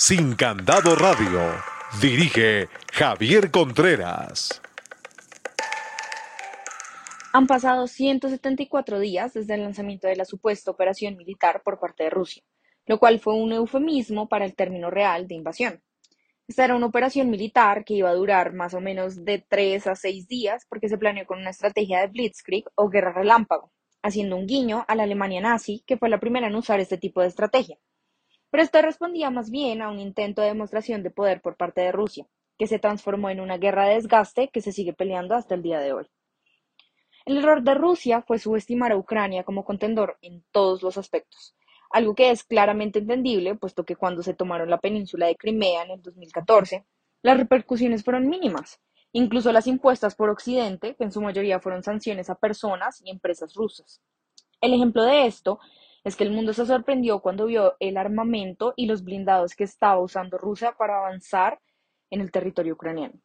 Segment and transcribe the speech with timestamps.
[0.00, 1.40] Sin Candado Radio.
[2.00, 4.62] Dirige Javier Contreras.
[7.32, 12.10] Han pasado 174 días desde el lanzamiento de la supuesta operación militar por parte de
[12.10, 12.44] Rusia,
[12.86, 15.82] lo cual fue un eufemismo para el término real de invasión.
[16.46, 19.96] Esta era una operación militar que iba a durar más o menos de 3 a
[19.96, 24.46] 6 días porque se planeó con una estrategia de blitzkrieg o guerra relámpago, haciendo un
[24.46, 27.78] guiño a la Alemania nazi, que fue la primera en usar este tipo de estrategia.
[28.50, 31.92] Pero esto respondía más bien a un intento de demostración de poder por parte de
[31.92, 32.26] Rusia,
[32.58, 35.80] que se transformó en una guerra de desgaste que se sigue peleando hasta el día
[35.80, 36.06] de hoy.
[37.26, 41.54] El error de Rusia fue subestimar a Ucrania como contendor en todos los aspectos,
[41.90, 45.90] algo que es claramente entendible, puesto que cuando se tomaron la península de Crimea en
[45.90, 46.86] el 2014,
[47.22, 48.80] las repercusiones fueron mínimas,
[49.12, 53.54] incluso las impuestas por Occidente, que en su mayoría fueron sanciones a personas y empresas
[53.54, 54.00] rusas.
[54.60, 55.60] El ejemplo de esto
[56.08, 60.00] es que el mundo se sorprendió cuando vio el armamento y los blindados que estaba
[60.00, 61.60] usando Rusia para avanzar
[62.10, 63.20] en el territorio ucraniano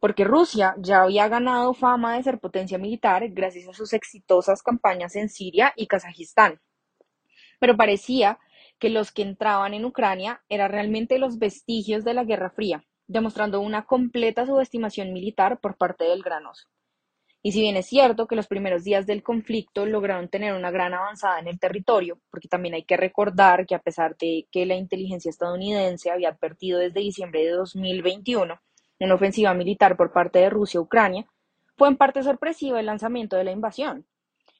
[0.00, 5.16] porque Rusia ya había ganado fama de ser potencia militar gracias a sus exitosas campañas
[5.16, 6.60] en Siria y Kazajistán.
[7.58, 8.38] Pero parecía
[8.78, 13.60] que los que entraban en Ucrania eran realmente los vestigios de la Guerra Fría, demostrando
[13.60, 16.68] una completa subestimación militar por parte del granoso.
[17.42, 20.94] Y si bien es cierto que los primeros días del conflicto lograron tener una gran
[20.94, 24.74] avanzada en el territorio, porque también hay que recordar que a pesar de que la
[24.74, 28.60] inteligencia estadounidense había advertido desde diciembre de 2021
[29.00, 31.26] una ofensiva militar por parte de Rusia a Ucrania,
[31.76, 34.06] fue en parte sorpresivo el lanzamiento de la invasión.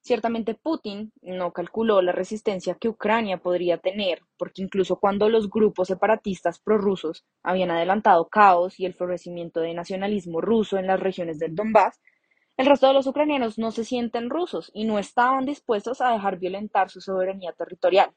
[0.00, 5.88] Ciertamente Putin no calculó la resistencia que Ucrania podría tener, porque incluso cuando los grupos
[5.88, 11.54] separatistas prorrusos habían adelantado caos y el florecimiento de nacionalismo ruso en las regiones del
[11.54, 12.00] Donbass,
[12.56, 16.38] el resto de los ucranianos no se sienten rusos y no estaban dispuestos a dejar
[16.38, 18.12] violentar su soberanía territorial.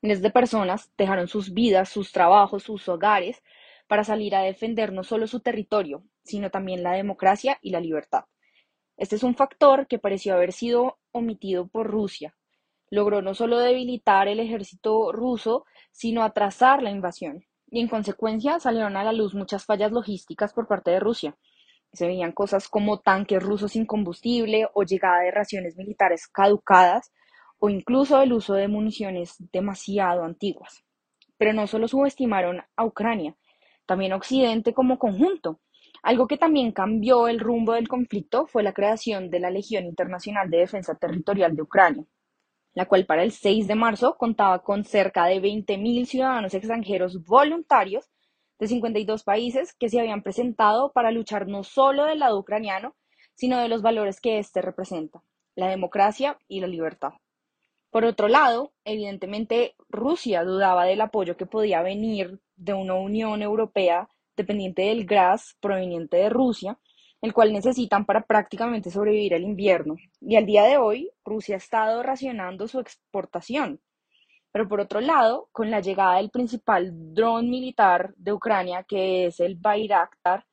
[0.00, 3.42] Miles de personas dejaron sus vidas, sus trabajos, sus hogares
[3.88, 8.24] para salir a defender no solo su territorio, sino también la democracia y la libertad.
[8.96, 12.36] Este es un factor que pareció haber sido omitido por Rusia.
[12.90, 17.44] Logró no solo debilitar el ejército ruso, sino atrasar la invasión.
[17.70, 21.36] Y en consecuencia salieron a la luz muchas fallas logísticas por parte de Rusia.
[21.98, 27.12] Se veían cosas como tanques rusos sin combustible o llegada de raciones militares caducadas
[27.58, 30.84] o incluso el uso de municiones demasiado antiguas.
[31.38, 33.34] Pero no solo subestimaron a Ucrania,
[33.84, 35.58] también Occidente como conjunto.
[36.04, 40.48] Algo que también cambió el rumbo del conflicto fue la creación de la Legión Internacional
[40.50, 42.04] de Defensa Territorial de Ucrania,
[42.74, 48.08] la cual para el 6 de marzo contaba con cerca de 20.000 ciudadanos extranjeros voluntarios
[48.58, 52.94] de 52 países que se habían presentado para luchar no solo del lado ucraniano,
[53.34, 55.22] sino de los valores que éste representa,
[55.54, 57.12] la democracia y la libertad.
[57.90, 64.08] Por otro lado, evidentemente Rusia dudaba del apoyo que podía venir de una Unión Europea
[64.36, 66.78] dependiente del gas proveniente de Rusia,
[67.22, 69.96] el cual necesitan para prácticamente sobrevivir el invierno.
[70.20, 73.80] Y al día de hoy, Rusia ha estado racionando su exportación.
[74.58, 79.38] Pero por otro lado, con la llegada del principal dron militar de Ucrania, que es
[79.38, 80.46] el Bayraktar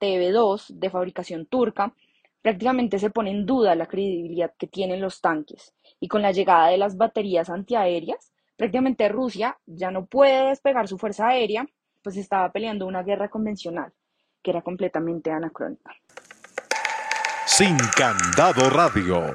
[0.00, 1.94] TB2 de fabricación turca,
[2.40, 5.74] prácticamente se pone en duda la credibilidad que tienen los tanques.
[6.00, 10.96] Y con la llegada de las baterías antiaéreas, prácticamente Rusia ya no puede despegar su
[10.96, 11.66] fuerza aérea,
[12.02, 13.92] pues estaba peleando una guerra convencional,
[14.42, 15.94] que era completamente anacrónica.
[17.44, 19.34] Sin Candado Radio.